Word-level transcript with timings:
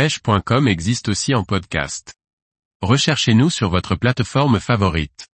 pêche.com 0.00 0.66
existe 0.66 1.10
aussi 1.10 1.34
en 1.34 1.44
podcast. 1.44 2.14
Recherchez-nous 2.80 3.50
sur 3.50 3.68
votre 3.68 3.96
plateforme 3.96 4.58
favorite. 4.58 5.26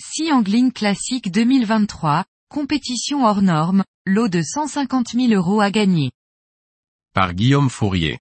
Sea 0.00 0.32
Angling 0.32 0.72
Classic 0.72 1.30
2023, 1.30 2.24
compétition 2.48 3.26
hors 3.26 3.42
norme, 3.42 3.84
lot 4.06 4.28
de 4.28 4.40
150 4.40 5.08
000 5.08 5.34
euros 5.34 5.60
à 5.60 5.70
gagner. 5.70 6.12
Par 7.12 7.34
Guillaume 7.34 7.68
Fourier. 7.68 8.18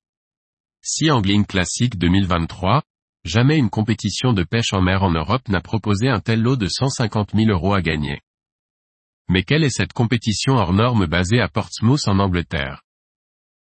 Sea 0.81 1.12
Angling 1.12 1.46
Classic 1.46 1.97
2023, 1.97 2.83
jamais 3.23 3.57
une 3.57 3.69
compétition 3.69 4.33
de 4.33 4.43
pêche 4.43 4.73
en 4.73 4.81
mer 4.81 5.03
en 5.03 5.11
Europe 5.11 5.47
n'a 5.47 5.61
proposé 5.61 6.09
un 6.09 6.19
tel 6.19 6.41
lot 6.41 6.57
de 6.57 6.67
150 6.67 7.35
000 7.35 7.51
euros 7.51 7.73
à 7.73 7.81
gagner. 7.81 8.19
Mais 9.29 9.43
quelle 9.43 9.63
est 9.63 9.69
cette 9.69 9.93
compétition 9.93 10.55
hors 10.55 10.73
norme 10.73 11.05
basée 11.05 11.39
à 11.39 11.47
Portsmouth 11.47 12.05
en 12.09 12.19
Angleterre? 12.19 12.81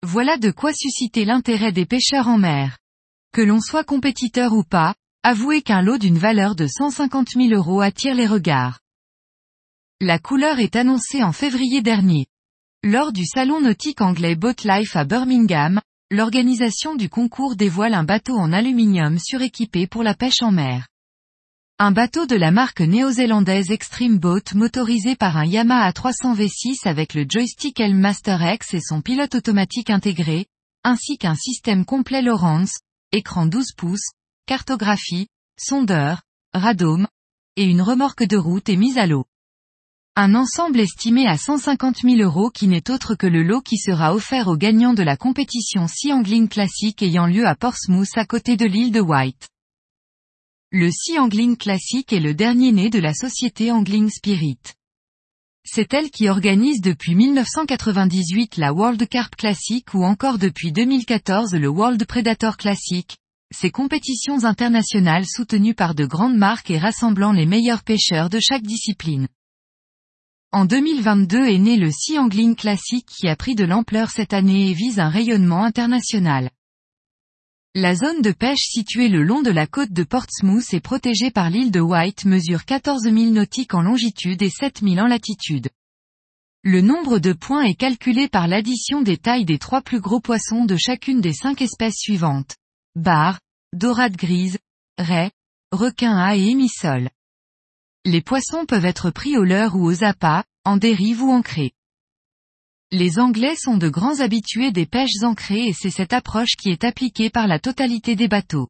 Voilà 0.04 0.36
de 0.36 0.50
quoi 0.50 0.72
susciter 0.72 1.24
l'intérêt 1.24 1.70
des 1.70 1.86
pêcheurs 1.86 2.26
en 2.26 2.36
mer. 2.36 2.78
Que 3.32 3.40
l'on 3.40 3.60
soit 3.60 3.84
compétiteur 3.84 4.52
ou 4.52 4.64
pas, 4.64 4.94
avouez 5.22 5.62
qu'un 5.62 5.80
lot 5.80 5.96
d'une 5.96 6.18
valeur 6.18 6.56
de 6.56 6.66
150 6.66 7.30
000 7.36 7.50
euros 7.50 7.80
attire 7.80 8.14
les 8.14 8.26
regards. 8.26 8.80
La 10.00 10.18
couleur 10.18 10.58
est 10.58 10.74
annoncée 10.74 11.22
en 11.22 11.30
février 11.30 11.82
dernier. 11.82 12.26
Lors 12.82 13.12
du 13.12 13.24
salon 13.24 13.60
nautique 13.60 14.00
anglais 14.00 14.34
Boat 14.34 14.64
Life 14.64 14.96
à 14.96 15.04
Birmingham, 15.04 15.80
l'organisation 16.10 16.96
du 16.96 17.08
concours 17.08 17.54
dévoile 17.54 17.94
un 17.94 18.02
bateau 18.02 18.36
en 18.36 18.52
aluminium 18.52 19.20
suréquipé 19.20 19.86
pour 19.86 20.02
la 20.02 20.14
pêche 20.14 20.42
en 20.42 20.50
mer. 20.50 20.88
Un 21.78 21.90
bateau 21.90 22.26
de 22.26 22.36
la 22.36 22.50
marque 22.50 22.80
néo-zélandaise 22.80 23.70
Extreme 23.70 24.18
Boat 24.18 24.54
motorisé 24.54 25.16
par 25.16 25.36
un 25.36 25.44
Yamaha 25.44 25.92
300 25.92 26.36
V6 26.36 26.86
avec 26.86 27.14
le 27.14 27.24
joystick 27.28 27.80
Master 27.80 28.40
X 28.40 28.74
et 28.74 28.80
son 28.80 29.00
pilote 29.00 29.34
automatique 29.34 29.90
intégré, 29.90 30.46
ainsi 30.84 31.18
qu'un 31.18 31.34
système 31.34 31.84
complet 31.84 32.22
Lawrence, 32.22 32.78
écran 33.10 33.46
12 33.46 33.72
pouces, 33.76 34.10
cartographie, 34.46 35.26
sondeur, 35.58 36.22
radome, 36.52 37.08
et 37.56 37.64
une 37.64 37.82
remorque 37.82 38.24
de 38.24 38.36
route 38.36 38.68
est 38.68 38.76
mise 38.76 38.98
à 38.98 39.06
l'eau. 39.06 39.24
Un 40.14 40.34
ensemble 40.34 40.78
estimé 40.78 41.26
à 41.26 41.38
150 41.38 42.02
000 42.02 42.16
euros 42.20 42.50
qui 42.50 42.68
n'est 42.68 42.90
autre 42.90 43.14
que 43.14 43.26
le 43.26 43.42
lot 43.42 43.62
qui 43.62 43.78
sera 43.78 44.14
offert 44.14 44.48
aux 44.48 44.58
gagnants 44.58 44.94
de 44.94 45.02
la 45.02 45.16
compétition 45.16 45.88
Sea 45.88 46.12
Angling 46.12 46.48
Classic 46.48 47.00
ayant 47.02 47.26
lieu 47.26 47.46
à 47.46 47.54
Portsmouth 47.54 48.16
à 48.16 48.26
côté 48.26 48.56
de 48.56 48.66
l'île 48.66 48.92
de 48.92 49.00
White. 49.00 49.48
Le 50.74 50.90
Sea 50.90 51.18
Angling 51.18 51.58
Classic 51.58 52.10
est 52.14 52.18
le 52.18 52.32
dernier 52.32 52.72
né 52.72 52.88
de 52.88 52.98
la 52.98 53.12
société 53.12 53.70
Angling 53.70 54.08
Spirit. 54.08 54.56
C'est 55.66 55.92
elle 55.92 56.10
qui 56.10 56.30
organise 56.30 56.80
depuis 56.80 57.14
1998 57.14 58.56
la 58.56 58.72
World 58.72 59.06
Carp 59.06 59.36
Classic 59.36 59.84
ou 59.92 60.02
encore 60.02 60.38
depuis 60.38 60.72
2014 60.72 61.52
le 61.56 61.68
World 61.68 62.02
Predator 62.06 62.56
Classic, 62.56 63.18
ces 63.54 63.70
compétitions 63.70 64.44
internationales 64.44 65.26
soutenues 65.26 65.74
par 65.74 65.94
de 65.94 66.06
grandes 66.06 66.38
marques 66.38 66.70
et 66.70 66.78
rassemblant 66.78 67.32
les 67.32 67.44
meilleurs 67.44 67.82
pêcheurs 67.82 68.30
de 68.30 68.40
chaque 68.40 68.62
discipline. 68.62 69.28
En 70.52 70.64
2022 70.64 71.48
est 71.48 71.58
né 71.58 71.76
le 71.76 71.90
Sea 71.90 72.18
Angling 72.18 72.56
Classic 72.56 73.04
qui 73.04 73.28
a 73.28 73.36
pris 73.36 73.54
de 73.54 73.64
l'ampleur 73.64 74.08
cette 74.08 74.32
année 74.32 74.70
et 74.70 74.72
vise 74.72 75.00
un 75.00 75.10
rayonnement 75.10 75.64
international. 75.64 76.48
La 77.74 77.94
zone 77.94 78.20
de 78.20 78.32
pêche 78.32 78.66
située 78.66 79.08
le 79.08 79.22
long 79.22 79.40
de 79.40 79.50
la 79.50 79.66
côte 79.66 79.92
de 79.92 80.04
Portsmouth 80.04 80.74
est 80.74 80.80
protégée 80.80 81.30
par 81.30 81.48
l'île 81.48 81.70
de 81.70 81.80
White 81.80 82.26
mesure 82.26 82.66
14 82.66 83.04
000 83.04 83.14
nautiques 83.30 83.72
en 83.72 83.80
longitude 83.80 84.42
et 84.42 84.50
7 84.50 84.82
000 84.82 84.98
en 84.98 85.06
latitude. 85.06 85.70
Le 86.62 86.82
nombre 86.82 87.18
de 87.18 87.32
points 87.32 87.62
est 87.62 87.74
calculé 87.74 88.28
par 88.28 88.46
l'addition 88.46 89.00
des 89.00 89.16
tailles 89.16 89.46
des 89.46 89.58
trois 89.58 89.80
plus 89.80 90.00
gros 90.00 90.20
poissons 90.20 90.66
de 90.66 90.76
chacune 90.76 91.22
des 91.22 91.32
cinq 91.32 91.62
espèces 91.62 91.96
suivantes. 91.96 92.56
Bar, 92.94 93.40
dorade 93.72 94.16
grise, 94.16 94.58
raie, 94.98 95.30
requin 95.70 96.14
à 96.18 96.36
et 96.36 96.48
émissol. 96.48 97.08
Les 98.04 98.20
poissons 98.20 98.66
peuvent 98.66 98.84
être 98.84 99.10
pris 99.10 99.38
au 99.38 99.44
leurre 99.44 99.76
ou 99.76 99.86
aux 99.86 100.04
appâts, 100.04 100.44
en 100.66 100.76
dérive 100.76 101.22
ou 101.22 101.30
ancrés. 101.30 101.72
Les 102.94 103.18
Anglais 103.18 103.56
sont 103.56 103.78
de 103.78 103.88
grands 103.88 104.20
habitués 104.20 104.70
des 104.70 104.84
pêches 104.84 105.22
ancrées 105.22 105.68
et 105.68 105.72
c'est 105.72 105.88
cette 105.88 106.12
approche 106.12 106.56
qui 106.60 106.68
est 106.68 106.84
appliquée 106.84 107.30
par 107.30 107.46
la 107.46 107.58
totalité 107.58 108.16
des 108.16 108.28
bateaux. 108.28 108.68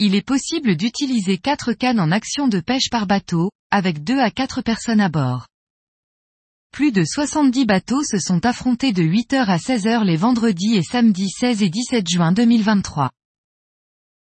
Il 0.00 0.16
est 0.16 0.26
possible 0.26 0.74
d'utiliser 0.74 1.38
quatre 1.38 1.72
cannes 1.72 2.00
en 2.00 2.10
action 2.10 2.48
de 2.48 2.58
pêche 2.58 2.90
par 2.90 3.06
bateau, 3.06 3.52
avec 3.70 4.02
deux 4.02 4.18
à 4.18 4.32
quatre 4.32 4.62
personnes 4.62 5.00
à 5.00 5.08
bord. 5.08 5.46
Plus 6.72 6.90
de 6.90 7.04
70 7.04 7.66
bateaux 7.66 8.02
se 8.02 8.18
sont 8.18 8.44
affrontés 8.44 8.92
de 8.92 9.04
8h 9.04 9.44
à 9.44 9.58
16h 9.58 10.02
les 10.02 10.16
vendredis 10.16 10.74
et 10.74 10.82
samedis 10.82 11.30
16 11.30 11.62
et 11.62 11.70
17 11.70 12.08
juin 12.10 12.32
2023. 12.32 13.12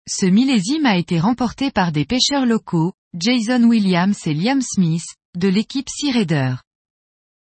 Ce 0.08 0.26
millésime 0.26 0.86
a 0.86 0.96
été 0.96 1.20
remporté 1.20 1.72
par 1.72 1.92
des 1.92 2.06
pêcheurs 2.06 2.46
locaux, 2.46 2.94
Jason 3.20 3.64
Williams 3.64 4.26
et 4.28 4.34
Liam 4.34 4.62
Smith, 4.62 5.04
de 5.36 5.50
l'équipe 5.50 5.90
Sea 5.90 6.12
Raider. 6.12 6.56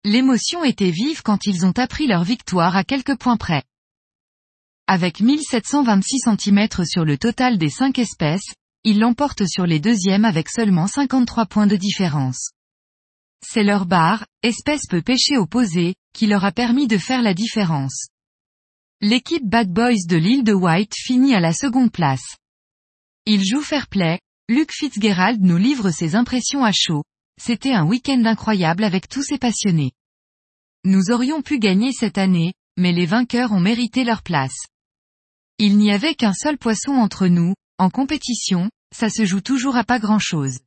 L'émotion 0.04 0.64
était 0.64 0.90
vive 0.90 1.22
quand 1.22 1.46
ils 1.46 1.64
ont 1.64 1.78
appris 1.78 2.08
leur 2.08 2.24
victoire 2.24 2.76
à 2.76 2.84
quelques 2.84 3.18
points 3.18 3.38
près. 3.38 3.64
Avec 4.88 5.20
1726 5.20 6.22
cm 6.22 6.86
sur 6.86 7.06
le 7.06 7.20
total 7.20 7.60
des 7.60 7.70
cinq 7.70 8.00
espèces, 8.00 8.56
ils 8.84 9.00
l'emportent 9.00 9.46
sur 9.46 9.68
les 9.68 9.80
deuxièmes 9.80 10.26
avec 10.26 10.50
seulement 10.50 10.88
53 10.88 11.46
points 11.46 11.68
de 11.68 11.76
différence. 11.76 12.50
C'est 13.46 13.64
leur 13.64 13.86
barre, 13.86 14.26
espèce 14.42 14.88
peu 14.90 15.04
pêchée 15.04 15.38
opposée, 15.38 15.94
qui 16.14 16.26
leur 16.26 16.46
a 16.46 16.52
permis 16.52 16.88
de 16.88 16.98
faire 16.98 17.22
la 17.22 17.36
différence. 17.36 18.08
L'équipe 19.02 19.48
Bad 19.48 19.72
Boys 19.72 20.08
de 20.08 20.18
l'île 20.18 20.44
de 20.44 20.54
White 20.54 20.96
finit 20.96 21.36
à 21.36 21.40
la 21.40 21.54
seconde 21.54 21.92
place. 21.92 22.38
Il 23.28 23.46
joue 23.46 23.62
fair 23.62 23.88
play, 23.88 24.20
Luke 24.50 24.74
Fitzgerald 24.74 25.42
nous 25.42 25.58
livre 25.58 25.92
ses 25.92 26.16
impressions 26.16 26.64
à 26.64 26.72
chaud, 26.72 27.04
c'était 27.40 27.74
un 27.74 27.86
week-end 27.86 28.24
incroyable 28.25 28.84
avec 28.84 29.08
tous 29.08 29.24
ces 29.24 29.38
passionnés. 29.38 29.92
Nous 30.84 31.12
aurions 31.12 31.42
pu 31.42 31.59
gagner 31.59 31.92
cette 31.92 32.18
année, 32.18 32.53
mais 32.78 32.92
les 32.92 33.06
vainqueurs 33.06 33.52
ont 33.52 33.59
mérité 33.59 34.03
leur 34.03 34.24
place. 34.24 34.66
Il 35.58 35.78
n'y 35.78 35.91
avait 35.91 36.16
qu'un 36.16 36.34
seul 36.34 36.58
poisson 36.58 36.94
entre 36.94 37.28
nous, 37.28 37.53
en 37.78 37.90
compétition, 37.90 38.70
ça 38.96 39.09
se 39.09 39.25
joue 39.25 39.41
toujours 39.41 39.75
à 39.75 39.84
pas 39.84 40.00
grand 40.00 40.20
chose. 40.20 40.59